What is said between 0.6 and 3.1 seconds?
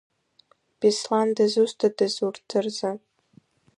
Беслан дызусҭадаз урҭ рзы.